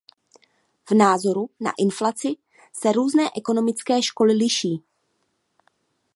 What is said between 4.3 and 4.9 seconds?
liší.